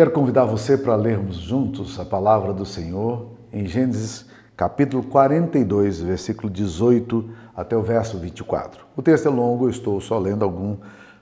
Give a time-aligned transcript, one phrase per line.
[0.00, 4.24] Quero convidar você para lermos juntos a palavra do Senhor em Gênesis
[4.56, 8.82] capítulo 42, versículo 18 até o verso 24.
[8.96, 10.78] O texto é longo, eu estou só lendo algum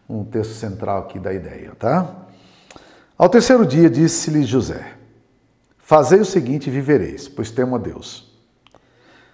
[0.08, 2.08] um texto central aqui da ideia, tá?
[3.18, 4.92] Ao terceiro dia disse-lhe José:
[5.78, 8.32] Fazei o seguinte e vivereis, pois temo a Deus.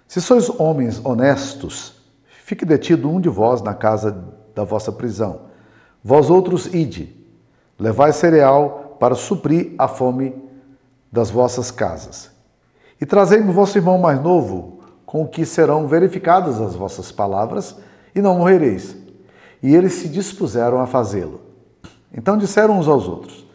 [0.07, 2.01] Se sois homens honestos,
[2.43, 4.25] fique detido um de vós na casa
[4.55, 5.41] da vossa prisão.
[6.03, 7.15] Vós outros ide,
[7.77, 10.33] levai cereal para suprir a fome
[11.11, 12.31] das vossas casas.
[12.99, 17.77] E trazei-me vosso irmão mais novo, com o que serão verificadas as vossas palavras,
[18.15, 18.97] e não morrereis.
[19.61, 21.39] E eles se dispuseram a fazê-lo.
[22.11, 23.45] Então disseram uns aos outros: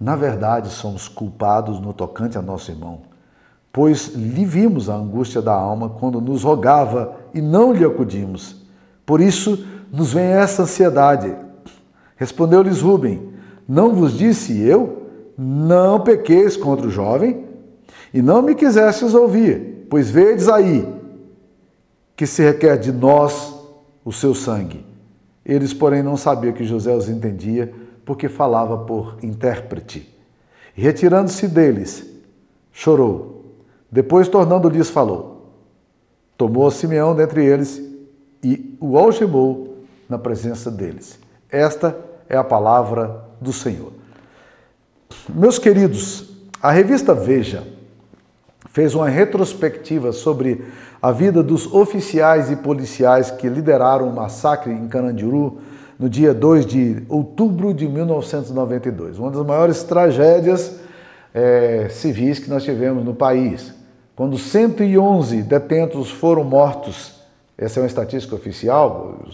[0.00, 3.02] Na verdade, somos culpados no tocante a nosso irmão,
[3.72, 8.56] pois lhe vimos a angústia da alma quando nos rogava e não lhe acudimos.
[9.06, 11.32] Por isso nos vem essa ansiedade.
[12.16, 13.33] Respondeu-lhes Rubem:
[13.68, 15.02] Não vos disse eu?
[15.36, 17.44] Não pequeis contra o jovem?
[18.12, 20.86] E não me quisestes ouvir, pois vedes aí
[22.16, 23.54] que se requer de nós
[24.04, 24.84] o seu sangue.
[25.44, 27.74] Eles, porém, não sabiam que José os entendia,
[28.04, 30.08] porque falava por intérprete.
[30.74, 32.06] Retirando-se deles,
[32.72, 33.44] chorou.
[33.90, 35.52] Depois, tornando-lhes, falou.
[36.36, 37.80] Tomou Simeão dentre eles
[38.42, 41.18] e o algemou na presença deles.
[41.50, 41.96] Esta
[42.28, 43.92] é a palavra do Senhor.
[45.28, 47.62] Meus queridos, a revista Veja
[48.70, 50.64] fez uma retrospectiva sobre
[51.00, 55.58] a vida dos oficiais e policiais que lideraram o massacre em Carandiru
[55.98, 59.18] no dia 2 de outubro de 1992.
[59.18, 60.80] Uma das maiores tragédias
[61.32, 63.72] é, civis que nós tivemos no país.
[64.16, 67.20] Quando 111 detentos foram mortos,
[67.56, 69.24] essa é uma estatística oficial,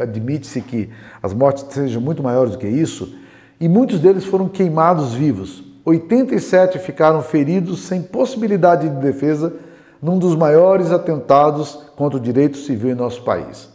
[0.00, 0.90] admite-se que
[1.20, 3.16] as mortes sejam muito maiores do que isso,
[3.60, 5.64] e muitos deles foram queimados vivos.
[5.84, 9.54] 87 ficaram feridos sem possibilidade de defesa
[10.00, 13.68] num dos maiores atentados contra o direito civil em nosso país.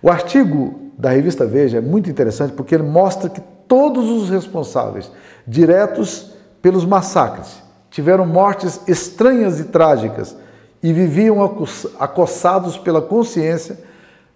[0.00, 5.10] O artigo da revista Veja é muito interessante porque ele mostra que todos os responsáveis
[5.46, 10.36] diretos pelos massacres tiveram mortes estranhas e trágicas
[10.82, 11.42] e viviam
[11.98, 13.78] acossados pela consciência,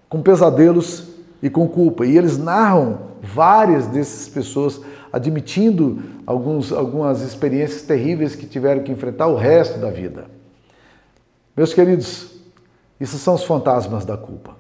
[0.09, 1.07] com pesadelos
[1.43, 2.05] e com culpa.
[2.07, 4.81] E eles narram várias dessas pessoas
[5.13, 10.27] admitindo alguns, algumas experiências terríveis que tiveram que enfrentar o resto da vida.
[11.57, 12.31] Meus queridos,
[13.01, 14.57] isso são os fantasmas da culpa.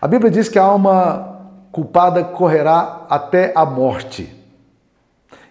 [0.00, 1.40] A Bíblia diz que a alma
[1.72, 4.34] culpada correrá até a morte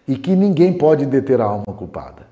[0.08, 2.28] e que ninguém pode deter a alma culpada.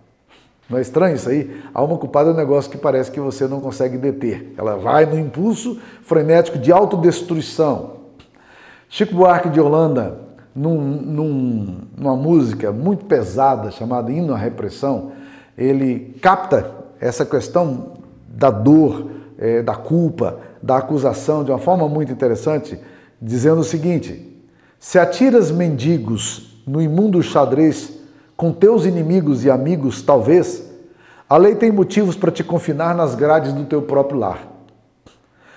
[0.69, 1.61] Não é estranho isso aí?
[1.73, 4.53] A alma culpada é um negócio que parece que você não consegue deter.
[4.57, 7.97] Ela vai no impulso frenético de autodestruição.
[8.89, 10.19] Chico Buarque de Holanda,
[10.55, 15.11] num, num, numa música muito pesada chamada Hino à Repressão,
[15.57, 17.93] ele capta essa questão
[18.27, 22.79] da dor, é, da culpa, da acusação de uma forma muito interessante,
[23.21, 24.41] dizendo o seguinte:
[24.79, 27.99] Se atiras mendigos no imundo xadrez
[28.37, 30.63] com teus inimigos e amigos, talvez,
[31.27, 34.47] a lei tem motivos para te confinar nas grades do teu próprio lar.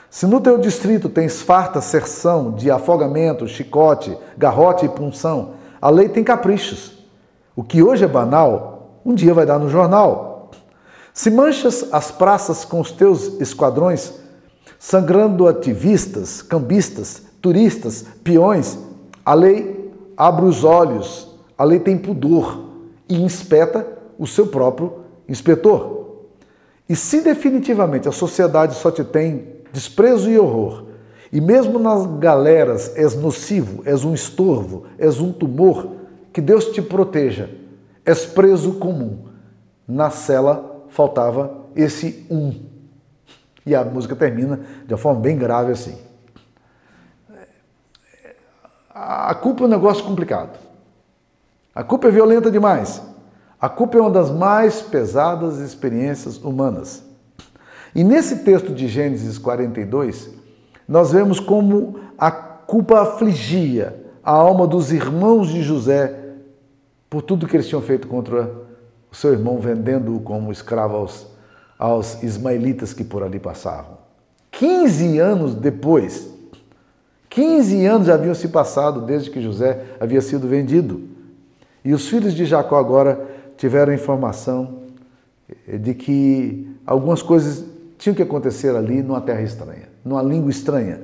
[0.09, 6.09] Se no teu distrito tens farta serção de afogamento, chicote, garrote e punção, a lei
[6.09, 7.05] tem caprichos.
[7.55, 10.51] O que hoje é banal, um dia vai dar no jornal.
[11.13, 14.15] Se manchas as praças com os teus esquadrões,
[14.79, 18.79] sangrando ativistas, cambistas, turistas, peões,
[19.27, 22.68] a lei abre os olhos, a lei tem pudor
[23.09, 23.87] e inspeta
[24.19, 26.27] o seu próprio inspetor.
[26.89, 30.85] E se definitivamente a sociedade só te tem desprezo e horror.
[31.31, 35.97] E mesmo nas galeras és nocivo, és um estorvo, és um tumor,
[36.33, 37.51] que Deus te proteja.
[38.05, 39.27] És preso comum.
[39.87, 42.55] Na cela faltava esse um.
[43.67, 45.99] E a música termina de uma forma bem grave assim.
[48.89, 50.59] A culpa é um negócio complicado.
[51.79, 53.01] A culpa é violenta demais.
[53.61, 57.05] A culpa é uma das mais pesadas experiências humanas.
[57.95, 60.29] E nesse texto de Gênesis 42,
[60.89, 63.95] nós vemos como a culpa afligia
[64.25, 66.19] a alma dos irmãos de José
[67.09, 68.51] por tudo que eles tinham feito contra
[69.09, 71.29] o seu irmão, vendendo-o como escravo aos,
[71.79, 73.99] aos ismaelitas que por ali passavam.
[74.51, 76.29] 15 anos depois,
[77.31, 81.17] 15 anos haviam se passado desde que José havia sido vendido.
[81.89, 83.19] E os filhos de Jacó agora
[83.57, 84.81] tiveram informação
[85.67, 87.65] de que algumas coisas
[87.97, 91.01] tinha que acontecer ali numa terra estranha, numa língua estranha.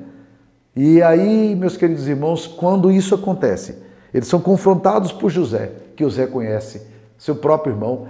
[0.76, 3.78] E aí, meus queridos irmãos, quando isso acontece,
[4.12, 6.82] Eles são confrontados por José, que os reconhece,
[7.16, 8.06] seu próprio irmão.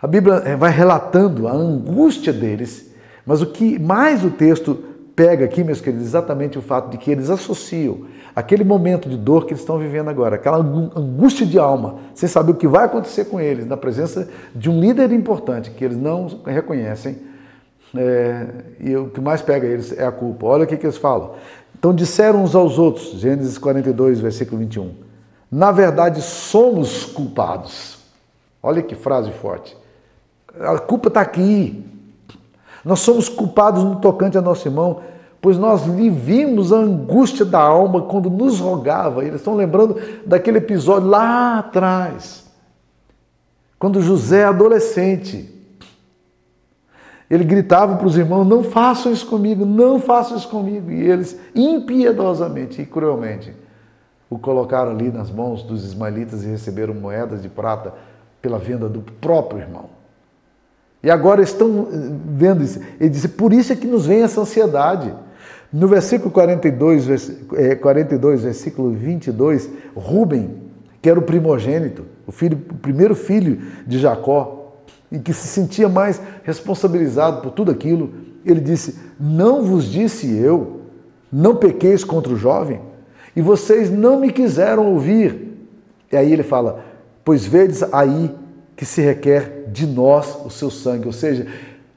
[0.00, 2.90] A Bíblia eh, vai relatando a angústia deles,
[3.26, 4.82] mas o que mais o texto
[5.14, 9.46] pega aqui, meus queridos, exatamente o fato de que eles associam aquele momento de dor
[9.46, 13.26] que eles estão vivendo agora, aquela angústia de alma, sem saber o que vai acontecer
[13.26, 17.18] com eles, na presença de um líder importante que eles não reconhecem.
[17.96, 18.46] É,
[18.80, 20.46] e o que mais pega eles é a culpa.
[20.46, 21.34] Olha o que, que eles falam.
[21.78, 24.94] Então disseram uns aos outros, Gênesis 42, versículo 21.
[25.50, 27.98] Na verdade, somos culpados.
[28.60, 29.76] Olha que frase forte.
[30.58, 31.84] A culpa está aqui.
[32.84, 35.00] Nós somos culpados no tocante a nosso irmão,
[35.40, 39.24] pois nós lhe vimos a angústia da alma quando nos rogava.
[39.24, 39.96] Eles estão lembrando
[40.26, 42.44] daquele episódio lá atrás,
[43.78, 45.50] quando José, é adolescente,
[47.30, 50.90] ele gritava para os irmãos: Não façam isso comigo, não façam isso comigo.
[50.90, 53.54] E eles, impiedosamente e cruelmente,
[54.28, 57.94] o colocaram ali nas mãos dos ismaelitas e receberam moedas de prata
[58.40, 59.93] pela venda do próprio irmão.
[61.04, 61.96] E agora estão eh,
[62.34, 62.80] vendo isso.
[62.98, 65.12] Ele disse, por isso é que nos vem essa ansiedade.
[65.70, 67.06] No versículo 42,
[67.82, 70.62] 42 eh, versículo 22, Rubem,
[71.02, 74.78] que era o primogênito, o, filho, o primeiro filho de Jacó,
[75.12, 78.10] e que se sentia mais responsabilizado por tudo aquilo,
[78.44, 80.80] ele disse: Não vos disse eu,
[81.30, 82.80] não pequeis contra o jovem,
[83.36, 85.68] e vocês não me quiseram ouvir.
[86.10, 86.82] E aí ele fala:
[87.22, 88.34] Pois vedes aí
[88.76, 91.06] que se requer de nós o seu sangue.
[91.06, 91.46] Ou seja,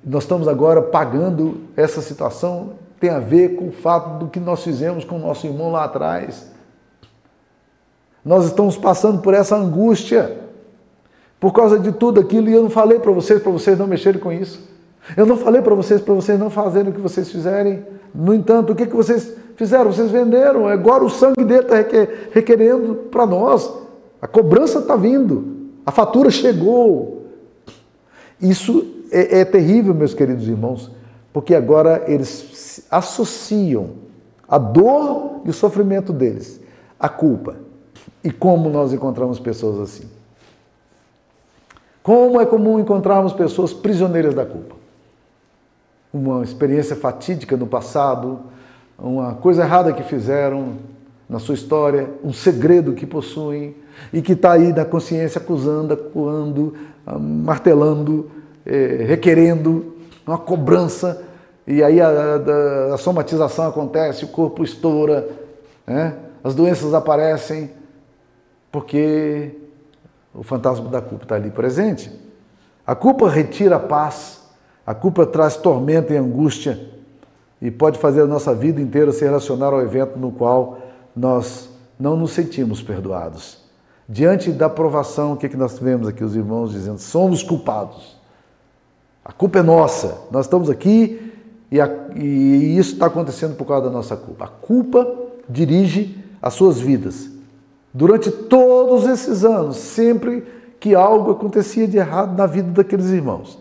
[0.03, 4.63] nós estamos agora pagando essa situação, tem a ver com o fato do que nós
[4.63, 6.51] fizemos com o nosso irmão lá atrás.
[8.24, 10.38] Nós estamos passando por essa angústia,
[11.39, 14.19] por causa de tudo aquilo, e eu não falei para vocês, para vocês não mexerem
[14.19, 14.68] com isso.
[15.15, 17.85] Eu não falei para vocês, para vocês não fazerem o que vocês fizerem.
[18.13, 19.91] No entanto, o que, que vocês fizeram?
[19.91, 20.68] Vocês venderam.
[20.68, 21.75] Agora o sangue dele está
[22.31, 23.71] requerendo para nós.
[24.21, 25.56] A cobrança está vindo.
[25.87, 27.27] A fatura chegou.
[28.41, 30.91] Isso é, é terrível, meus queridos irmãos,
[31.31, 33.91] porque agora eles associam
[34.45, 36.59] a dor e o sofrimento deles
[36.99, 37.55] à culpa.
[38.21, 40.09] E como nós encontramos pessoas assim?
[42.03, 44.75] Como é comum encontrarmos pessoas prisioneiras da culpa?
[46.13, 48.41] Uma experiência fatídica no passado,
[48.99, 50.73] uma coisa errada que fizeram
[51.29, 53.75] na sua história, um segredo que possuem,
[54.13, 56.74] e que está aí na consciência acusando, acuando,
[57.06, 58.31] ah, martelando,
[58.65, 59.95] é, requerendo
[60.25, 61.24] uma cobrança,
[61.65, 65.27] e aí a, a, a somatização acontece, o corpo estoura,
[65.85, 66.15] né?
[66.44, 67.71] as doenças aparecem,
[68.71, 69.51] porque
[70.33, 72.12] o fantasma da culpa está ali presente.
[72.85, 74.41] A culpa retira a paz,
[74.85, 76.80] a culpa traz tormento e angústia,
[77.62, 80.77] e pode fazer a nossa vida inteira se relacionar ao evento no qual
[81.17, 81.69] nós
[81.99, 83.57] não nos sentimos perdoados.
[84.07, 86.23] Diante da provação, o que, é que nós vemos aqui?
[86.23, 88.15] Os irmãos dizendo: somos culpados.
[89.25, 90.19] A culpa é nossa.
[90.31, 91.33] Nós estamos aqui
[91.69, 94.45] e, a, e isso está acontecendo por causa da nossa culpa.
[94.45, 95.05] A culpa
[95.49, 97.29] dirige as suas vidas.
[97.93, 100.45] Durante todos esses anos, sempre
[100.79, 103.59] que algo acontecia de errado na vida daqueles irmãos,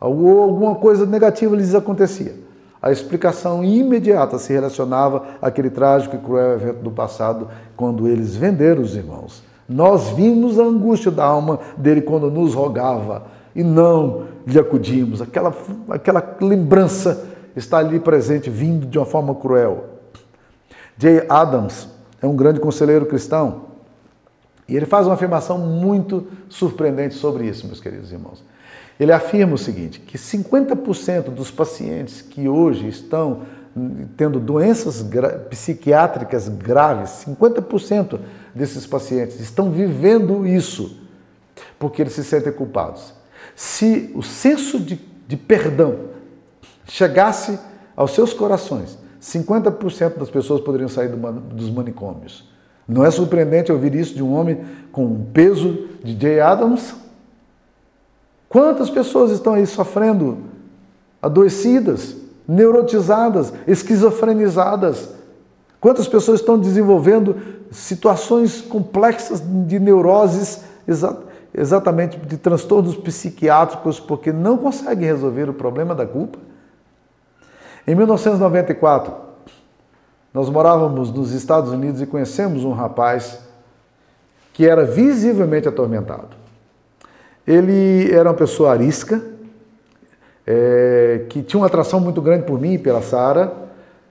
[0.00, 2.34] alguma coisa negativa lhes acontecia,
[2.84, 8.82] a explicação imediata se relacionava àquele trágico e cruel evento do passado, quando eles venderam
[8.82, 9.42] os irmãos.
[9.66, 13.24] Nós vimos a angústia da alma dele quando nos rogava
[13.56, 15.22] e não lhe acudimos.
[15.22, 15.56] Aquela,
[15.88, 17.26] aquela lembrança
[17.56, 19.86] está ali presente, vindo de uma forma cruel.
[20.98, 21.88] Jay Adams
[22.20, 23.62] é um grande conselheiro cristão
[24.68, 28.44] e ele faz uma afirmação muito surpreendente sobre isso, meus queridos irmãos.
[28.98, 33.42] Ele afirma o seguinte: que 50% dos pacientes que hoje estão
[34.16, 38.20] tendo doenças gra psiquiátricas graves, 50%
[38.54, 41.00] desses pacientes estão vivendo isso
[41.78, 43.12] porque eles se sentem culpados.
[43.54, 46.10] Se o senso de, de perdão
[46.86, 47.58] chegasse
[47.96, 52.48] aos seus corações, 50% das pessoas poderiam sair do dos manicômios.
[52.86, 56.94] Não é surpreendente ouvir isso de um homem com o peso de Jay Adams,
[58.54, 60.38] Quantas pessoas estão aí sofrendo,
[61.20, 62.14] adoecidas,
[62.46, 65.08] neurotizadas, esquizofrenizadas?
[65.80, 67.34] Quantas pessoas estão desenvolvendo
[67.72, 71.18] situações complexas de neuroses, exa
[71.52, 76.38] exatamente de transtornos psiquiátricos, porque não conseguem resolver o problema da culpa?
[77.84, 79.14] Em 1994,
[80.32, 83.40] nós morávamos nos Estados Unidos e conhecemos um rapaz
[84.52, 86.43] que era visivelmente atormentado.
[87.46, 89.22] Ele era uma pessoa arisca,
[90.46, 93.52] é, que tinha uma atração muito grande por mim e pela Sara.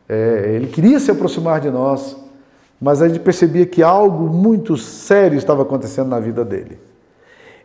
[0.07, 2.15] É, ele queria se aproximar de nós,
[2.79, 6.79] mas a gente percebia que algo muito sério estava acontecendo na vida dele.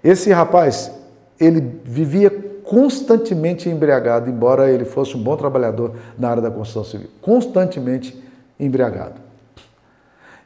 [0.03, 0.93] Esse rapaz,
[1.39, 2.31] ele vivia
[2.63, 8.23] constantemente embriagado, embora ele fosse um bom trabalhador na área da construção civil, constantemente
[8.61, 9.21] embriagado.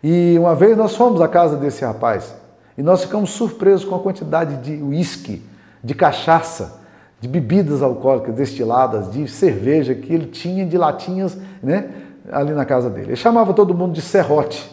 [0.02, 2.34] E uma vez nós fomos à casa desse rapaz
[2.76, 5.42] e nós ficamos surpresos com a quantidade de uísque,
[5.82, 6.80] de cachaça,
[7.20, 11.90] de bebidas alcoólicas destiladas, de cerveja que ele tinha de latinhas, né,
[12.30, 13.08] ali na casa dele.
[13.08, 14.70] Ele chamava todo mundo de serrote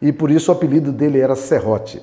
[0.00, 2.02] e por isso o apelido dele era serrote.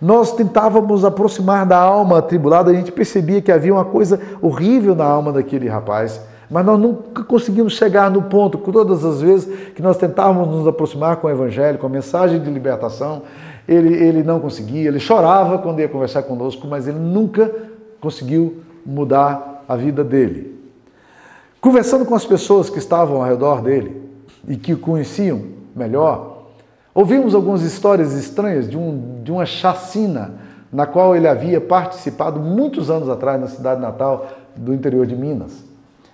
[0.00, 5.04] Nós tentávamos aproximar da alma atribulada, a gente percebia que havia uma coisa horrível na
[5.04, 9.96] alma daquele rapaz, mas nós nunca conseguimos chegar no ponto, todas as vezes que nós
[9.96, 13.22] tentávamos nos aproximar com o Evangelho, com a mensagem de libertação,
[13.66, 17.50] ele, ele não conseguia, ele chorava quando ia conversar conosco, mas ele nunca
[18.00, 20.54] conseguiu mudar a vida dele.
[21.60, 24.02] Conversando com as pessoas que estavam ao redor dele
[24.46, 25.42] e que o conheciam
[25.74, 26.34] melhor,
[26.94, 30.34] Ouvimos algumas histórias estranhas de, um, de uma chacina
[30.72, 35.64] na qual ele havia participado muitos anos atrás na cidade natal do interior de Minas.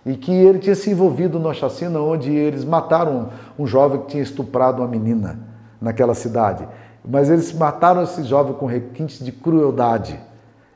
[0.07, 3.29] E que ele tinha se envolvido numa chacina onde eles mataram
[3.59, 5.39] um jovem que tinha estuprado uma menina
[5.79, 6.67] naquela cidade.
[7.05, 10.19] Mas eles mataram esse jovem com requintes de crueldade.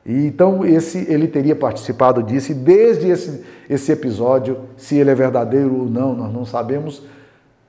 [0.05, 5.15] E então esse ele teria participado disso e desde esse, esse episódio, se ele é
[5.15, 7.03] verdadeiro ou não, nós não sabemos,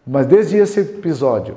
[0.06, 1.56] mas desde esse episódio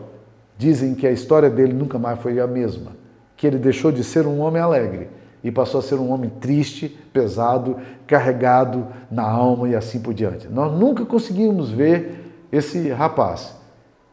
[0.58, 2.90] Dizem que a história dele nunca mais foi a mesma,
[3.36, 5.08] que ele deixou de ser um homem alegre
[5.42, 7.76] e passou a ser um homem triste, pesado,
[8.08, 10.48] carregado na alma e assim por diante.
[10.48, 13.54] Nós nunca conseguimos ver esse rapaz,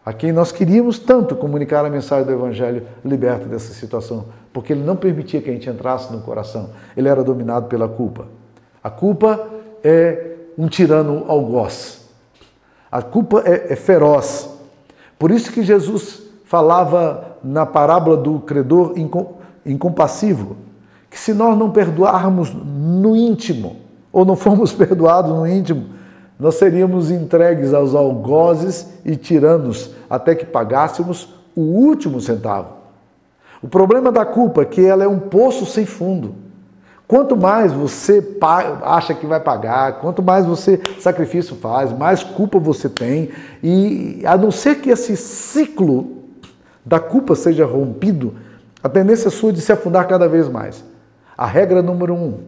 [0.06, 4.84] a quem nós queríamos tanto comunicar a mensagem do Evangelho liberto dessa situação, porque ele
[4.84, 8.28] não permitia que a gente entrasse no coração, ele era dominado pela culpa.
[8.84, 9.48] A culpa
[9.84, 12.08] é um tirano algoz,
[12.92, 14.48] a culpa é, é feroz.
[15.18, 18.94] Por isso que Jesus falava na parábola do credor
[19.66, 20.56] incompassivo,
[21.10, 23.78] que se nós não perdoarmos no íntimo,
[24.14, 25.96] ou não formos perdoados no íntimo,
[26.40, 32.76] nós seríamos entregues aos algozes e tiranos até que pagássemos o último centavo.
[33.62, 36.36] O problema da culpa é que ela é um poço sem fundo.
[37.08, 38.38] Quanto mais você
[38.84, 43.30] acha que vai pagar, quanto mais você sacrifício faz, mais culpa você tem,
[43.64, 46.24] e a não ser que esse ciclo
[46.84, 48.34] da culpa seja rompido,
[48.84, 50.84] a tendência sua de se afundar cada vez mais.
[51.38, 52.40] A regra número um,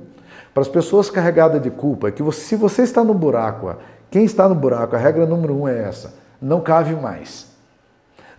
[0.58, 3.76] para as pessoas carregadas de culpa, é que você, se você está no buraco,
[4.10, 7.46] quem está no buraco, a regra número um é essa: não cave mais.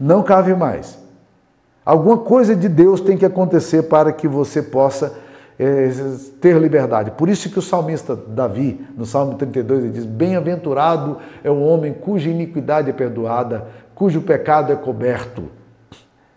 [0.00, 0.98] Não cave mais.
[1.86, 5.16] Alguma coisa de Deus tem que acontecer para que você possa
[5.56, 5.92] é,
[6.40, 7.12] ter liberdade.
[7.12, 11.92] Por isso que o salmista Davi, no Salmo 32, ele diz: Bem-aventurado é o homem
[11.92, 15.44] cuja iniquidade é perdoada, cujo pecado é coberto.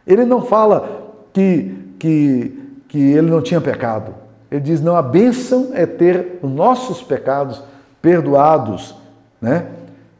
[0.05, 4.21] Ele não fala que, que, que ele não tinha pecado.
[4.51, 7.63] Ele diz: não, a bênção é ter os nossos pecados
[8.01, 8.93] perdoados.
[9.41, 9.67] Né?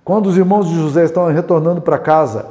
[0.05, 2.45] Quando os irmãos de José estão retornando para casa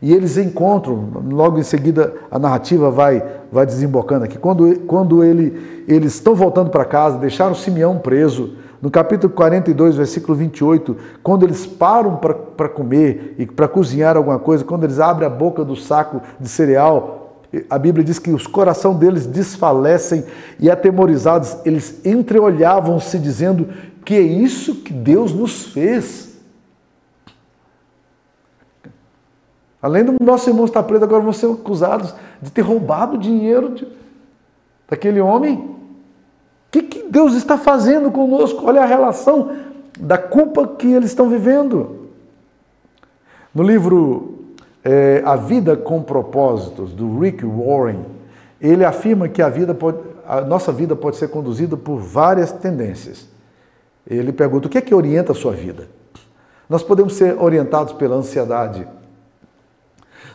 [0.00, 5.84] e eles encontram, logo em seguida a narrativa vai, vai desembocando aqui, quando, quando ele,
[5.88, 11.64] eles estão voltando para casa, deixaram Simeão preso, no capítulo 42, versículo 28, quando eles
[11.64, 16.20] param para comer e para cozinhar alguma coisa, quando eles abrem a boca do saco
[16.38, 17.23] de cereal,
[17.68, 20.24] a Bíblia diz que os coração deles desfalecem
[20.58, 23.68] e atemorizados, eles entreolhavam-se dizendo
[24.04, 26.34] que é isso que Deus nos fez.
[29.80, 33.74] Além do nosso irmão estar preso, agora vão ser acusados de ter roubado o dinheiro
[33.74, 33.86] de,
[34.88, 35.74] daquele homem
[36.74, 38.66] que, que Deus está fazendo conosco?
[38.66, 39.52] Olha a relação
[39.98, 42.08] da culpa que eles estão vivendo.
[43.54, 44.43] No livro
[44.84, 48.04] é, A Vida com Propósitos, do Rick Warren,
[48.60, 53.26] ele afirma que a, vida pode, a nossa vida pode ser conduzida por várias tendências.
[54.06, 55.88] Ele pergunta: o que é que orienta a sua vida?
[56.68, 58.86] Nós podemos ser orientados pela ansiedade,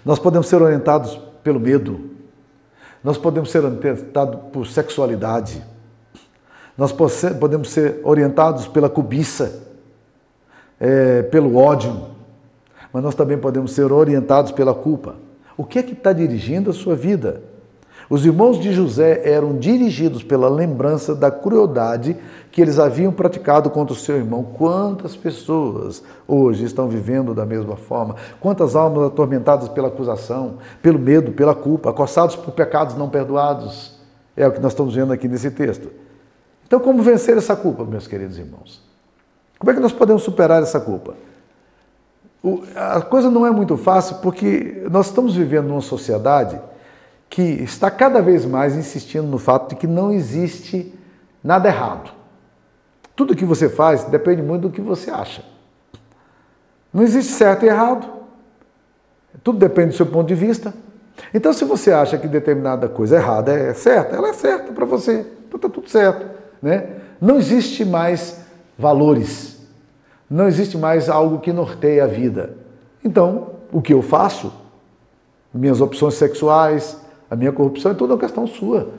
[0.03, 2.11] nós podemos ser orientados pelo medo,
[3.03, 5.63] nós podemos ser orientados por sexualidade,
[6.77, 9.63] nós podemos ser orientados pela cobiça,
[10.79, 12.18] é, pelo ódio,
[12.93, 15.15] mas nós também podemos ser orientados pela culpa.
[15.55, 17.41] O que é que está dirigindo a sua vida?
[18.09, 22.17] Os irmãos de José eram dirigidos pela lembrança da crueldade
[22.51, 24.43] que eles haviam praticado contra o seu irmão.
[24.43, 28.15] Quantas pessoas hoje estão vivendo da mesma forma?
[28.39, 33.99] Quantas almas atormentadas pela acusação, pelo medo, pela culpa, acossados por pecados não perdoados?
[34.35, 35.89] É o que nós estamos vendo aqui nesse texto.
[36.65, 38.81] Então, como vencer essa culpa, meus queridos irmãos?
[39.59, 41.13] Como é que nós podemos superar essa culpa?
[42.75, 46.59] A coisa não é muito fácil porque nós estamos vivendo numa sociedade
[47.29, 50.93] que está cada vez mais insistindo no fato de que não existe
[51.43, 52.11] nada errado.
[53.15, 55.43] Tudo que você faz depende muito do que você acha.
[56.93, 58.07] Não existe certo e errado.
[59.43, 60.73] Tudo depende do seu ponto de vista.
[61.33, 65.25] Então, se você acha que determinada coisa errada é certa, ela é certa para você.
[65.47, 66.25] Então está tudo certo.
[66.61, 66.89] Né?
[67.19, 68.39] Não existe mais
[68.77, 69.58] valores.
[70.29, 72.55] Não existe mais algo que norteie a vida.
[73.03, 74.53] Então, o que eu faço,
[75.53, 76.97] minhas opções sexuais,
[77.29, 78.89] a minha corrupção, é tudo uma questão sua.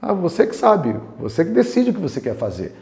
[0.00, 2.74] Ah, você que sabe, você que decide o que você quer fazer.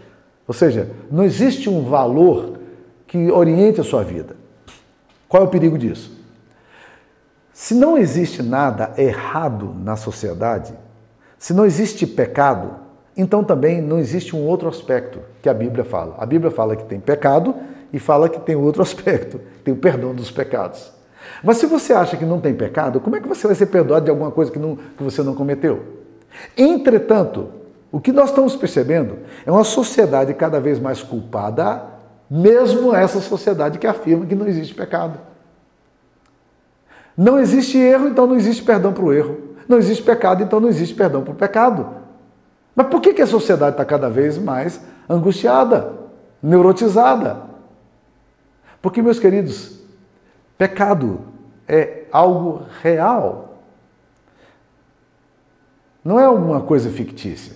[0.48, 2.58] Ou seja, não existe um valor
[3.06, 4.34] que oriente a sua vida.
[5.28, 6.10] Qual é o perigo disso?
[7.52, 10.74] Se não existe nada errado na sociedade,
[11.38, 12.76] se não existe pecado,
[13.16, 16.16] então também não existe um outro aspecto que a Bíblia fala.
[16.18, 17.54] A Bíblia fala que tem pecado
[17.92, 20.92] e fala que tem outro aspecto, tem o perdão dos pecados.
[21.42, 24.04] Mas se você acha que não tem pecado, como é que você vai ser perdoado
[24.04, 25.82] de alguma coisa que, não, que você não cometeu?
[26.56, 27.48] Entretanto,
[27.90, 31.82] o que nós estamos percebendo é uma sociedade cada vez mais culpada,
[32.30, 35.18] mesmo essa sociedade que afirma que não existe pecado.
[37.16, 39.36] Não existe erro, então não existe perdão para o erro.
[39.68, 41.86] Não existe pecado, então não existe perdão para o pecado.
[42.74, 45.92] Mas por que, que a sociedade está cada vez mais angustiada,
[46.42, 47.51] neurotizada?
[48.82, 49.78] Porque, meus queridos,
[50.58, 51.20] pecado
[51.68, 53.62] é algo real.
[56.04, 57.54] Não é alguma coisa fictícia.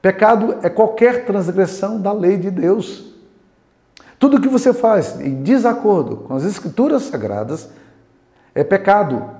[0.00, 3.12] Pecado é qualquer transgressão da lei de Deus.
[4.18, 7.70] Tudo que você faz em desacordo com as escrituras sagradas
[8.54, 9.30] é pecado.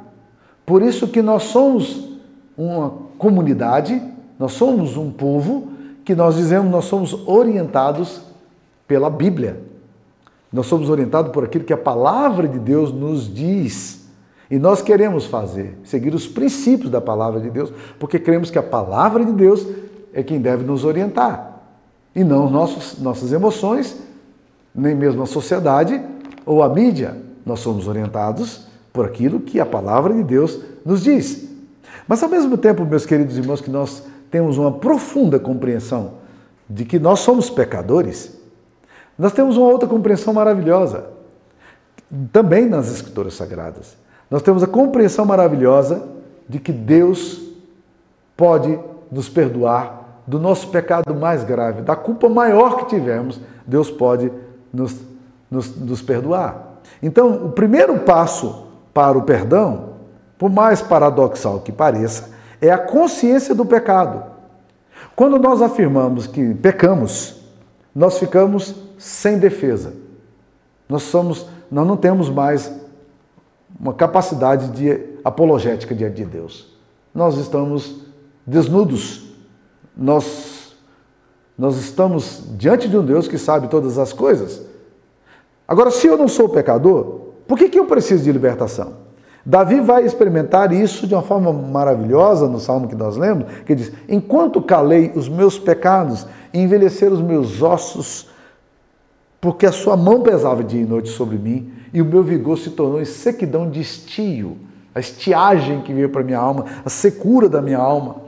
[0.67, 2.19] Por isso que nós somos
[2.57, 4.01] uma comunidade,
[4.39, 5.73] nós somos um povo
[6.05, 8.23] que nós dizemos nós somos orientados
[8.87, 9.72] pela Bíblia.
[10.53, 14.03] Nós somos orientados por aquilo que a palavra de Deus nos diz.
[14.51, 18.63] E nós queremos fazer, seguir os princípios da palavra de Deus, porque cremos que a
[18.63, 19.67] palavra de Deus
[20.13, 21.63] é quem deve nos orientar.
[22.15, 23.97] E não nossos, nossas emoções,
[24.75, 26.03] nem mesmo a sociedade
[26.45, 27.17] ou a mídia.
[27.47, 31.49] Nós somos orientados por aquilo que a palavra de Deus nos diz.
[32.07, 36.15] Mas ao mesmo tempo, meus queridos irmãos, que nós temos uma profunda compreensão
[36.69, 38.39] de que nós somos pecadores,
[39.19, 41.07] nós temos uma outra compreensão maravilhosa,
[42.33, 43.97] também nas Escrituras Sagradas.
[44.31, 46.03] Nós temos a compreensão maravilhosa
[46.49, 47.41] de que Deus
[48.37, 48.79] pode
[49.11, 54.33] nos perdoar do nosso pecado mais grave, da culpa maior que tivermos, Deus pode
[54.73, 54.97] nos,
[55.51, 56.79] nos, nos perdoar.
[57.03, 59.91] Então, o primeiro passo para o perdão,
[60.39, 64.23] por mais paradoxal que pareça, é a consciência do pecado.
[65.15, 67.43] Quando nós afirmamos que pecamos,
[67.95, 69.95] nós ficamos sem defesa.
[70.89, 72.73] Nós somos, nós não temos mais
[73.79, 76.73] uma capacidade de apologética diante de Deus.
[77.13, 77.97] Nós estamos
[78.47, 79.35] desnudos.
[79.97, 80.61] Nós
[81.59, 84.63] nós estamos diante de um Deus que sabe todas as coisas.
[85.69, 88.95] Agora, se eu não sou pecador, por que, que eu preciso de libertação?
[89.45, 93.93] Davi vai experimentar isso de uma forma maravilhosa no salmo que nós lemos, que diz:
[94.09, 98.32] Enquanto calei os meus pecados, envelheceram os meus ossos
[99.43, 102.71] porque a sua mão pesava dia e noite sobre mim, e o meu vigor se
[102.71, 104.57] tornou em sequidão de estio,
[104.95, 108.19] a estiagem que veio para minha alma, a secura da minha alma.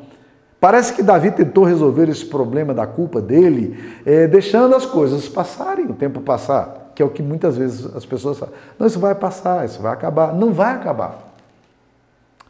[0.58, 5.86] Parece que Davi tentou resolver esse problema da culpa dele, é, deixando as coisas passarem,
[5.86, 8.54] o tempo passar, que é o que muitas vezes as pessoas falam.
[8.76, 10.34] Não, isso vai passar, isso vai acabar.
[10.34, 11.32] Não vai acabar.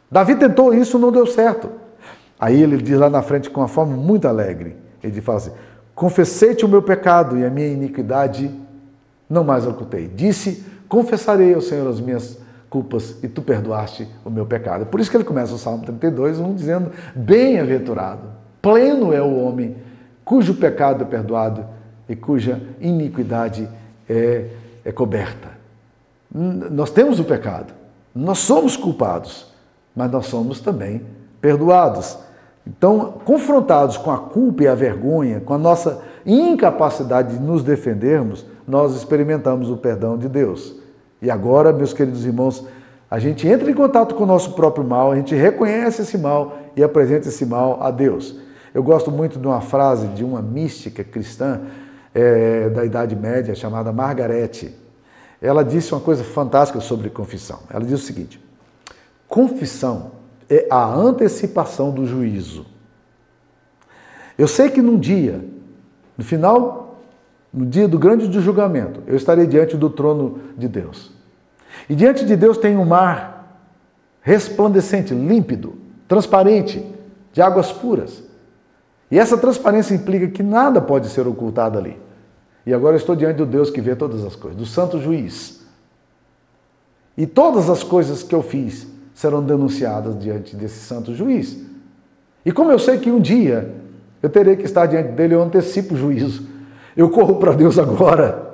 [0.09, 1.69] Davi tentou isso, não deu certo.
[2.39, 5.51] Aí ele diz lá na frente com uma forma muito alegre, ele fala assim,
[5.95, 8.51] Confessei-te o meu pecado e a minha iniquidade
[9.29, 10.07] não mais ocultei.
[10.07, 12.37] Disse: Confessarei ao Senhor as minhas
[12.69, 14.85] culpas e tu perdoaste o meu pecado.
[14.85, 18.27] Por isso que ele começa o Salmo 32, 1 dizendo: Bem-aventurado,
[18.61, 19.77] pleno é o homem
[20.25, 21.65] cujo pecado é perdoado
[22.09, 23.69] e cuja iniquidade
[24.09, 24.49] é,
[24.83, 25.49] é coberta.
[26.29, 27.73] Nós temos o pecado,
[28.13, 29.53] nós somos culpados,
[29.95, 31.01] mas nós somos também
[31.39, 32.17] perdoados.
[32.67, 38.45] Então, confrontados com a culpa e a vergonha, com a nossa incapacidade de nos defendermos,
[38.67, 40.75] nós experimentamos o perdão de Deus.
[41.21, 42.65] E agora, meus queridos irmãos,
[43.09, 46.57] a gente entra em contato com o nosso próprio mal, a gente reconhece esse mal
[46.75, 48.35] e apresenta esse mal a Deus.
[48.73, 51.61] Eu gosto muito de uma frase de uma mística cristã
[52.13, 54.75] é, da Idade Média chamada Margarete.
[55.41, 57.59] Ela disse uma coisa fantástica sobre confissão.
[57.69, 58.43] Ela diz o seguinte:
[59.27, 60.11] confissão
[60.49, 62.65] é a antecipação do juízo.
[64.37, 65.43] Eu sei que num dia,
[66.17, 66.85] no final
[67.55, 71.13] no dia do grande julgamento, eu estarei diante do trono de Deus.
[71.89, 73.63] E diante de Deus tem um mar
[74.21, 76.85] resplandecente, límpido, transparente,
[77.31, 78.23] de águas puras.
[79.09, 81.97] E essa transparência implica que nada pode ser ocultado ali.
[82.65, 85.63] E agora eu estou diante do Deus que vê todas as coisas, do santo juiz.
[87.15, 91.57] E todas as coisas que eu fiz serão denunciadas diante desse santo juiz.
[92.45, 93.73] E como eu sei que um dia
[94.21, 96.43] eu terei que estar diante dele, eu antecipo o juízo.
[96.97, 98.53] Eu corro para Deus agora.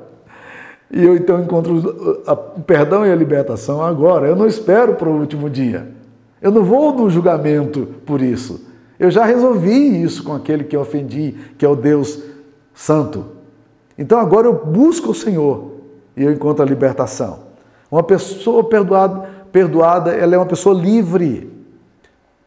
[0.92, 2.22] E eu então encontro
[2.58, 4.28] o perdão e a libertação agora.
[4.28, 5.88] Eu não espero para o último dia.
[6.42, 8.68] Eu não vou no julgamento por isso.
[9.00, 12.22] Eu já resolvi isso com aquele que eu ofendi, que é o Deus
[12.74, 13.26] Santo.
[13.98, 15.72] Então agora eu busco o Senhor
[16.18, 17.40] e eu encontro a libertação.
[17.90, 21.52] Uma pessoa perdoada, perdoada ela é uma pessoa livre.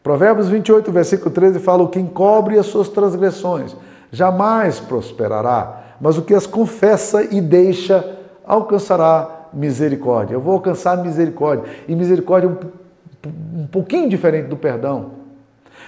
[0.03, 3.75] Provérbios 28, versículo 13 fala: o que encobre as suas transgressões
[4.11, 10.35] jamais prosperará, mas o que as confessa e deixa alcançará misericórdia.
[10.35, 11.65] Eu vou alcançar misericórdia.
[11.87, 15.11] E misericórdia é um, um pouquinho diferente do perdão.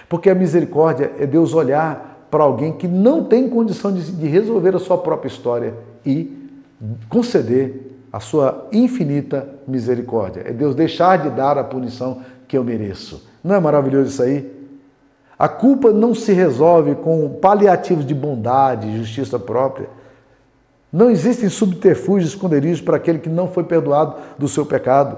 [0.08, 4.74] Porque a misericórdia é Deus olhar para alguém que não tem condição de, de resolver
[4.74, 6.50] a sua própria história e
[7.08, 10.42] conceder a sua infinita misericórdia.
[10.44, 13.24] É Deus deixar de dar a punição que eu mereço.
[13.44, 14.58] Não é maravilhoso isso aí?
[15.38, 19.88] A culpa não se resolve com paliativos de bondade justiça própria.
[20.92, 25.16] Não existem subterfúgios, esconderijos para aquele que não foi perdoado do seu pecado.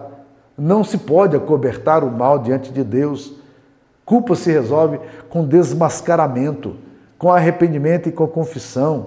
[0.59, 3.33] Não se pode acobertar o mal diante de Deus.
[4.05, 6.77] Culpa se resolve com desmascaramento,
[7.17, 9.07] com arrependimento e com confissão.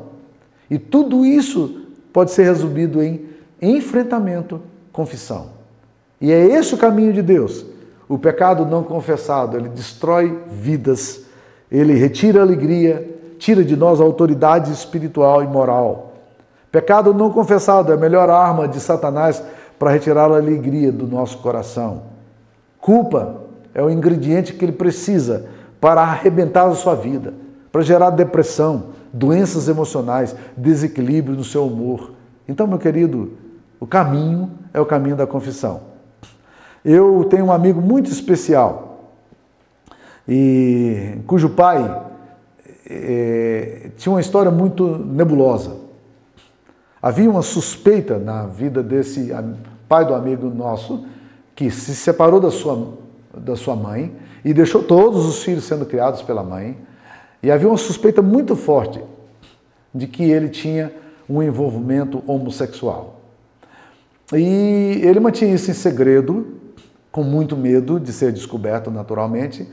[0.68, 4.62] E tudo isso pode ser resumido em enfrentamento,
[4.92, 5.48] confissão.
[6.20, 7.66] E é esse o caminho de Deus.
[8.08, 11.22] O pecado não confessado, ele destrói vidas,
[11.72, 16.14] ele retira alegria, tira de nós a autoridade espiritual e moral.
[16.72, 19.44] Pecado não confessado é a melhor arma de Satanás
[19.78, 22.04] para retirar a alegria do nosso coração.
[22.80, 23.42] Culpa
[23.74, 25.46] é o ingrediente que ele precisa
[25.80, 27.34] para arrebentar a sua vida,
[27.72, 32.12] para gerar depressão, doenças emocionais, desequilíbrio no seu humor.
[32.48, 33.34] Então, meu querido,
[33.84, 35.82] o caminho é o caminho da confissão.
[36.86, 39.12] Eu tenho um amigo muito especial,
[40.26, 42.02] e cujo pai
[42.90, 45.76] é, tinha uma história muito nebulosa.
[47.02, 49.32] Havia uma suspeita na vida desse
[49.90, 51.06] pai do amigo nosso
[51.54, 52.94] que se separou da sua,
[53.38, 54.16] da sua mãe
[54.46, 56.78] e deixou todos os filhos sendo criados pela mãe.
[57.42, 59.04] E havia uma suspeita muito forte
[59.94, 60.90] de que ele tinha
[61.30, 63.23] um envolvimento homossexual.
[64.36, 66.48] E ele mantinha isso em segredo
[67.12, 69.70] com muito medo de ser descoberto naturalmente,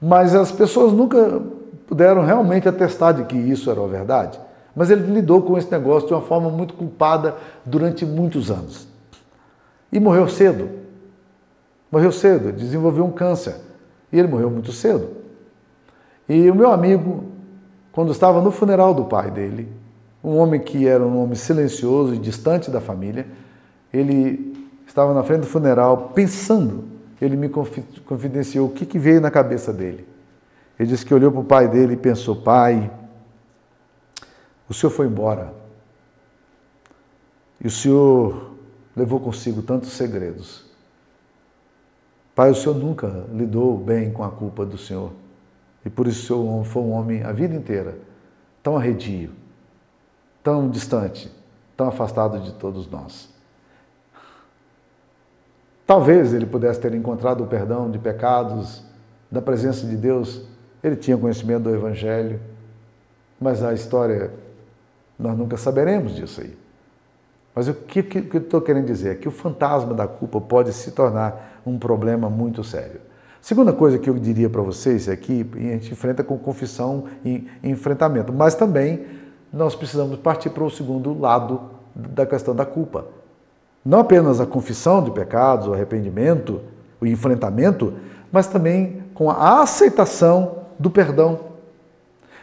[0.00, 1.42] mas as pessoas nunca
[1.86, 4.40] puderam realmente atestar de que isso era a verdade.
[4.74, 8.88] Mas ele lidou com esse negócio de uma forma muito culpada durante muitos anos.
[9.90, 10.68] E morreu cedo.
[11.90, 13.56] Morreu cedo, desenvolveu um câncer.
[14.12, 15.08] E ele morreu muito cedo.
[16.28, 17.24] E o meu amigo,
[17.90, 19.68] quando estava no funeral do pai dele,
[20.22, 23.26] um homem que era um homem silencioso e distante da família,
[23.92, 26.84] ele estava na frente do funeral pensando,
[27.20, 30.06] ele me confidenciou o que, que veio na cabeça dele.
[30.78, 32.90] Ele disse que olhou para o pai dele e pensou: Pai,
[34.68, 35.52] o senhor foi embora
[37.60, 38.52] e o senhor
[38.94, 40.64] levou consigo tantos segredos.
[42.34, 45.10] Pai, o senhor nunca lidou bem com a culpa do senhor
[45.84, 47.98] e por isso o senhor foi um homem a vida inteira
[48.62, 49.32] tão arredio,
[50.42, 51.32] tão distante,
[51.76, 53.28] tão afastado de todos nós.
[55.88, 58.84] Talvez ele pudesse ter encontrado o perdão de pecados,
[59.32, 60.42] da presença de Deus,
[60.82, 62.38] ele tinha conhecimento do Evangelho,
[63.40, 64.30] mas a história,
[65.18, 66.54] nós nunca saberemos disso aí.
[67.54, 70.38] Mas o que, que, que eu estou querendo dizer é que o fantasma da culpa
[70.42, 73.00] pode se tornar um problema muito sério.
[73.40, 77.48] Segunda coisa que eu diria para vocês é que a gente enfrenta com confissão e
[77.64, 79.06] enfrentamento, mas também
[79.50, 81.62] nós precisamos partir para o segundo lado
[81.94, 83.06] da questão da culpa.
[83.84, 86.60] Não apenas a confissão de pecados, o arrependimento,
[87.00, 87.94] o enfrentamento,
[88.30, 91.40] mas também com a aceitação do perdão.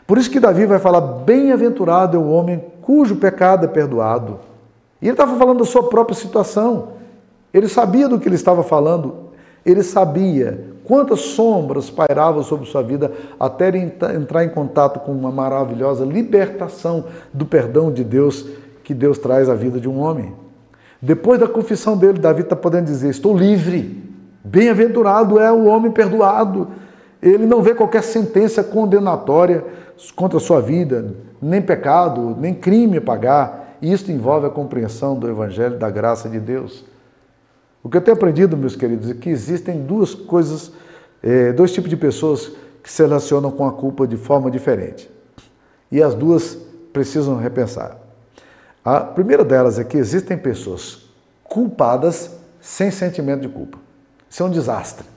[0.08, 4.39] Por isso que Davi vai falar: bem-aventurado é o homem cujo pecado é perdoado.
[5.02, 6.89] E ele estava falando da sua própria situação.
[7.54, 9.26] Ele sabia do que ele estava falando.
[9.65, 15.32] Ele sabia quantas sombras pairavam sobre sua vida até ele entrar em contato com uma
[15.32, 18.45] maravilhosa libertação do perdão de Deus
[18.84, 20.44] que Deus traz à vida de um homem.
[21.01, 24.03] Depois da confissão dele, Davi está podendo dizer: Estou livre.
[24.43, 26.67] Bem-aventurado é o homem perdoado.
[27.21, 29.65] Ele não vê qualquer sentença condenatória
[30.15, 33.77] contra a sua vida, nem pecado, nem crime a pagar.
[33.81, 36.86] Isso envolve a compreensão do Evangelho da graça de Deus.
[37.84, 40.71] O que eu tenho aprendido, meus queridos, é que existem duas coisas,
[41.21, 42.51] é, dois tipos de pessoas
[42.84, 45.10] que se relacionam com a culpa de forma diferente.
[45.91, 46.58] E as duas
[46.93, 48.05] precisam repensar.
[48.86, 51.10] A primeira delas é que existem pessoas
[51.43, 53.80] culpadas sem sentimento de culpa.
[54.30, 55.08] Isso é um desastre.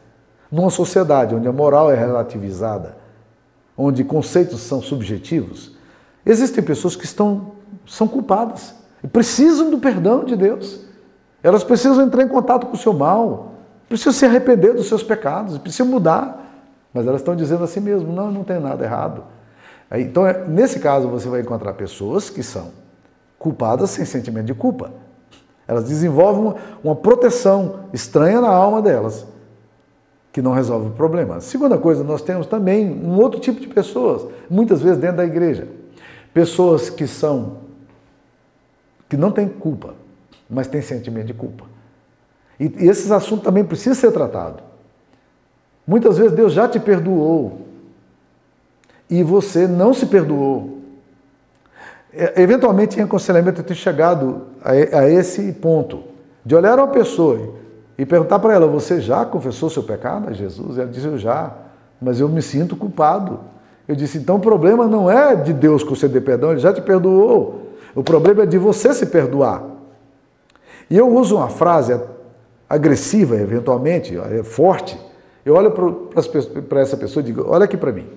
[0.50, 2.96] Numa sociedade onde a moral é relativizada,
[3.76, 5.76] onde conceitos são subjetivos,
[6.24, 10.80] existem pessoas que estão são culpadas e precisam do perdão de Deus.
[11.42, 13.52] Elas precisam entrar em contato com o seu mal,
[13.86, 16.64] precisam se arrepender dos seus pecados, precisam mudar.
[16.92, 19.24] Mas elas estão dizendo a si mesmo: não, não tem nada errado.
[19.92, 22.87] Então, é, nesse caso, você vai encontrar pessoas que são
[23.38, 24.92] culpadas sem sentimento de culpa.
[25.66, 29.26] Elas desenvolvem uma, uma proteção estranha na alma delas,
[30.32, 31.40] que não resolve o problema.
[31.40, 35.68] Segunda coisa, nós temos também um outro tipo de pessoas, muitas vezes dentro da igreja.
[36.32, 37.68] Pessoas que são
[39.08, 39.94] que não têm culpa,
[40.48, 41.64] mas têm sentimento de culpa.
[42.60, 44.62] E, e esses assuntos também precisam ser tratados.
[45.86, 47.62] Muitas vezes Deus já te perdoou
[49.08, 50.77] e você não se perdoou.
[52.18, 56.02] É, eventualmente, em aconselhamento, eu tenho chegado a, a esse ponto
[56.44, 57.54] de olhar uma pessoa
[57.96, 60.78] e perguntar para ela: Você já confessou seu pecado a Jesus?
[60.78, 61.54] Ela disse: Eu já,
[62.02, 63.38] mas eu me sinto culpado.
[63.86, 67.68] Eu disse: Então o problema não é de Deus conceder perdão, ele já te perdoou.
[67.94, 69.62] O problema é de você se perdoar.
[70.90, 72.00] E eu uso uma frase
[72.68, 74.98] agressiva, eventualmente, é forte.
[75.46, 78.08] Eu olho para essa pessoa e digo: Olha aqui para mim,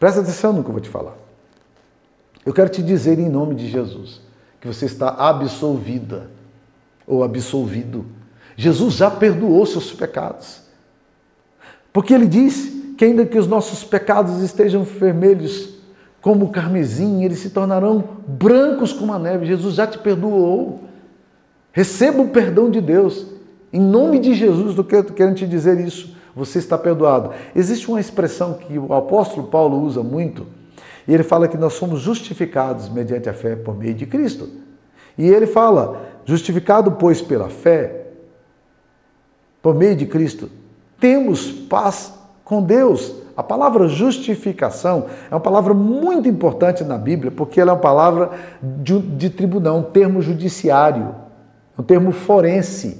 [0.00, 1.21] presta atenção no que eu vou te falar.
[2.44, 4.20] Eu quero te dizer em nome de Jesus
[4.60, 6.30] que você está absolvida
[7.06, 8.06] ou absolvido.
[8.56, 10.62] Jesus já perdoou seus pecados.
[11.92, 15.70] Porque ele disse que ainda que os nossos pecados estejam vermelhos
[16.20, 19.46] como o carmesim, eles se tornarão brancos como a neve.
[19.46, 20.84] Jesus já te perdoou.
[21.72, 23.26] Receba o perdão de Deus.
[23.72, 26.14] Em nome de Jesus, do que eu querendo te dizer isso.
[26.34, 27.32] Você está perdoado.
[27.54, 30.46] Existe uma expressão que o apóstolo Paulo usa muito,
[31.06, 34.48] e ele fala que nós somos justificados mediante a fé por meio de Cristo.
[35.16, 38.06] E ele fala: justificado, pois, pela fé,
[39.60, 40.48] por meio de Cristo,
[40.98, 43.22] temos paz com Deus.
[43.36, 48.30] A palavra justificação é uma palavra muito importante na Bíblia, porque ela é uma palavra
[48.62, 51.14] de, de tribunal, um termo judiciário,
[51.78, 52.98] um termo forense.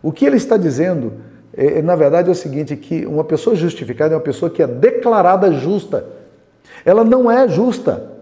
[0.00, 1.14] O que ele está dizendo,
[1.56, 4.66] é, na verdade, é o seguinte: que uma pessoa justificada é uma pessoa que é
[4.66, 6.23] declarada justa.
[6.84, 8.12] Ela não é justa,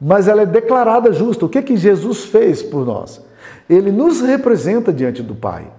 [0.00, 1.44] mas ela é declarada justa.
[1.44, 3.22] O que, que Jesus fez por nós?
[3.68, 5.70] Ele nos representa diante do Pai.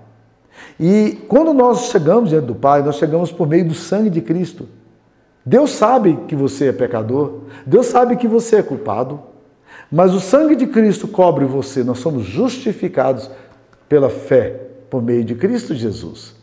[0.80, 4.68] E quando nós chegamos diante do Pai, nós chegamos por meio do sangue de Cristo.
[5.46, 9.20] Deus sabe que você é pecador, Deus sabe que você é culpado,
[9.92, 13.30] mas o sangue de Cristo cobre você, nós somos justificados
[13.90, 16.36] pela fé por meio de Cristo Jesus.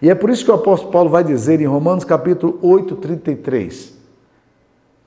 [0.00, 4.01] E é por isso que o apóstolo Paulo vai dizer em Romanos capítulo 8, 33.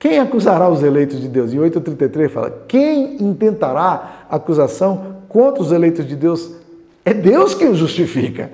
[0.05, 1.51] Quem acusará os eleitos de Deus?
[1.51, 6.51] Em 8,33 fala: Quem intentará acusação contra os eleitos de Deus?
[7.03, 8.51] É Deus quem os justifica.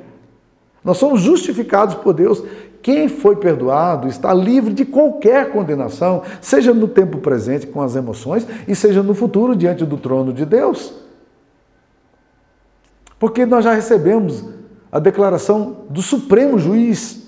[0.81, 2.41] Nós somos justificados por Deus.
[2.81, 8.47] Quem foi perdoado está livre de qualquer condenação, seja no tempo presente com as emoções
[8.65, 10.93] e seja no futuro diante do trono de Deus.
[13.19, 14.45] Porque nós já recebemos
[14.89, 17.27] a declaração do Supremo Juiz,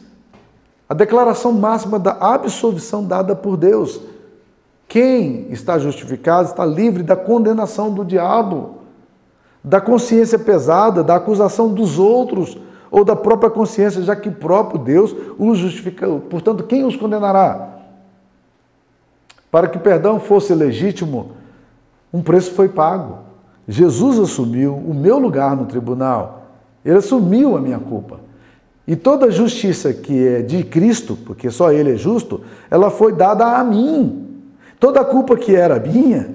[0.88, 4.13] a declaração máxima da absolvição dada por Deus.
[4.88, 8.76] Quem está justificado está livre da condenação do diabo,
[9.64, 12.58] da consciência pesada, da acusação dos outros
[12.92, 16.20] ou da própria consciência, já que o próprio Deus os justificou.
[16.20, 17.70] Portanto, quem os condenará?
[19.50, 21.32] Para que o perdão fosse legítimo,
[22.14, 23.20] um preço foi pago.
[23.68, 26.48] Jesus assumiu o meu lugar no tribunal.
[26.84, 28.20] Ele assumiu a minha culpa.
[28.86, 33.14] E toda a justiça que é de Cristo, porque só Ele é justo, ela foi
[33.14, 34.23] dada a mim.
[34.84, 36.30] Toda a culpa que era minha,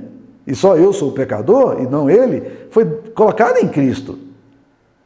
[0.46, 4.18] e só eu sou o pecador e não Ele, foi colocada em Cristo.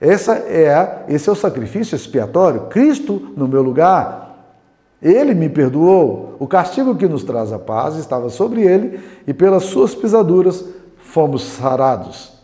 [0.01, 2.69] Essa é a, esse é o sacrifício expiatório.
[2.69, 4.55] Cristo no meu lugar.
[5.03, 6.37] Ele me perdoou.
[6.39, 10.65] O castigo que nos traz a paz estava sobre ele e pelas suas pisaduras
[10.99, 12.35] fomos sarados.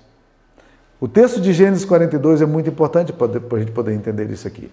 [1.01, 4.69] O texto de Gênesis 42 é muito importante para a gente poder entender isso aqui.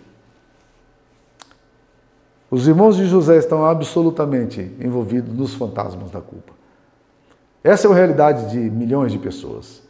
[2.55, 6.53] Os irmãos de José estão absolutamente envolvidos nos fantasmas da culpa.
[7.61, 9.83] Essa é a realidade de milhões de pessoas.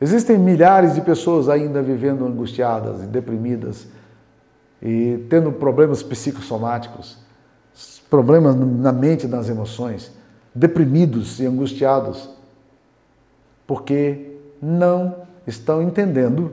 [0.00, 3.86] Existem milhares de pessoas ainda vivendo angustiadas e deprimidas
[4.82, 7.18] e tendo problemas psicossomáticos,
[8.10, 10.10] problemas na mente e nas emoções,
[10.52, 12.28] deprimidos e angustiados.
[13.64, 15.14] porque não
[15.46, 16.52] estão entendendo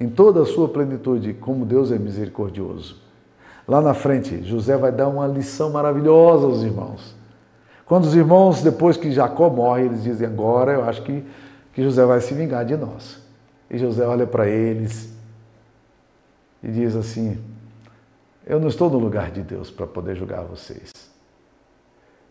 [0.00, 3.04] em toda a sua plenitude como Deus é misericordioso.
[3.66, 7.16] Lá na frente, José vai dar uma lição maravilhosa aos irmãos.
[7.84, 11.24] Quando os irmãos, depois que Jacó morre, eles dizem: Agora eu acho que,
[11.72, 13.20] que José vai se vingar de nós.
[13.70, 15.12] E José olha para eles
[16.62, 17.38] e diz assim:
[18.46, 20.92] Eu não estou no lugar de Deus para poder julgar vocês.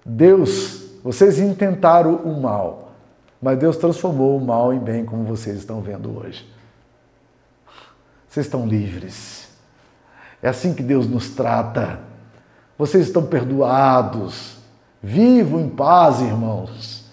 [0.06, 2.92] Deus, vocês intentaram o mal,
[3.42, 6.48] mas Deus transformou o mal em bem, como vocês estão vendo hoje.
[8.28, 9.45] Vocês estão livres.
[10.46, 12.00] É assim que Deus nos trata.
[12.78, 14.58] Vocês estão perdoados.
[15.02, 17.04] Vivam em paz, irmãos.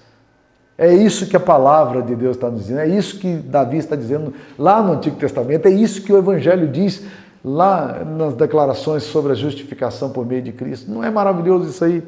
[0.77, 3.97] É isso que a palavra de Deus está nos dizendo, é isso que Davi está
[3.97, 7.05] dizendo lá no Antigo Testamento, é isso que o Evangelho diz
[7.43, 10.91] lá nas declarações sobre a justificação por meio de Cristo.
[10.91, 12.03] Não é maravilhoso isso aí?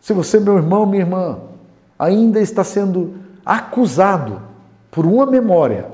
[0.00, 1.38] Se você, meu irmão, minha irmã,
[1.98, 4.40] ainda está sendo acusado
[4.88, 5.88] por uma memória,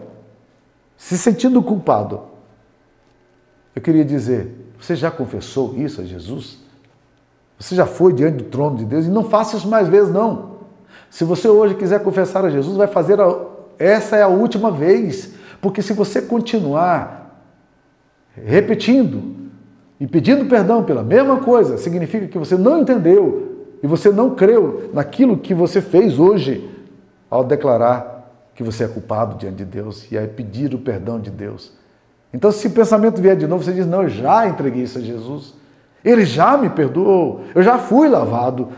[0.98, 2.28] se sentindo culpado,
[3.79, 6.59] eu queria dizer: você já confessou isso a Jesus?
[7.59, 9.07] Você já foi diante do trono de Deus?
[9.07, 10.59] E não faça isso mais vezes, não.
[11.11, 13.37] Se você hoje quiser confessar a Jesus, vai fazer a...
[13.79, 17.43] essa é a última vez, porque se você continuar
[18.35, 19.37] repetindo
[19.99, 24.91] e pedindo perdão pela mesma coisa, significa que você não entendeu e você não creu
[24.93, 26.69] naquilo que você fez hoje
[27.31, 31.31] ao declarar que você é culpado diante de Deus e aí pedir o perdão de
[31.31, 31.78] Deus.
[32.33, 35.01] Então, se o pensamento vier de novo, você diz: Não, eu já entreguei isso a
[35.01, 35.55] Jesus.
[36.05, 37.43] Ele já me perdoou.
[37.55, 38.69] Eu já fui lavado.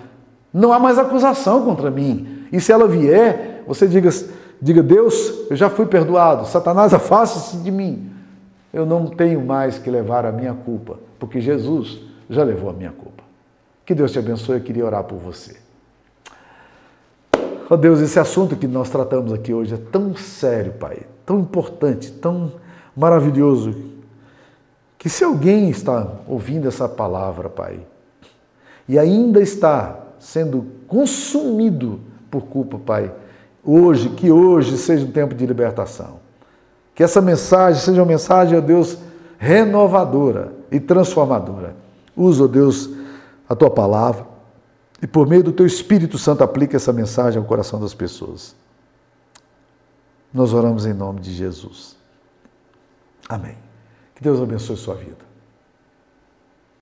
[0.52, 2.46] Não há mais acusação contra mim.
[2.52, 4.10] E se ela vier, você diga,
[4.60, 6.46] diga Deus, eu já fui perdoado.
[6.46, 8.10] Satanás, afaste-se de mim.
[8.72, 12.92] Eu não tenho mais que levar a minha culpa, porque Jesus já levou a minha
[12.92, 13.24] culpa.
[13.84, 14.56] Que Deus te abençoe.
[14.56, 15.56] Eu queria orar por você.
[17.68, 22.10] Oh Deus, esse assunto que nós tratamos aqui hoje é tão sério, Pai, tão importante,
[22.10, 22.52] tão
[23.00, 23.74] maravilhoso,
[24.98, 27.80] que se alguém está ouvindo essa palavra, Pai,
[28.86, 33.10] e ainda está sendo consumido por culpa, Pai,
[33.64, 36.20] hoje, que hoje seja um tempo de libertação.
[36.94, 38.98] Que essa mensagem seja uma mensagem, ó Deus,
[39.38, 41.74] renovadora e transformadora.
[42.14, 42.90] Usa, ó Deus,
[43.48, 44.26] a tua palavra
[45.02, 48.54] e por meio do teu Espírito Santo aplica essa mensagem ao coração das pessoas.
[50.32, 51.99] Nós oramos em nome de Jesus.
[53.30, 53.56] Amém.
[54.12, 55.29] Que Deus abençoe sua vida.